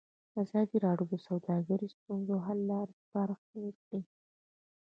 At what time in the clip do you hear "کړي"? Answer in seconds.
3.83-4.01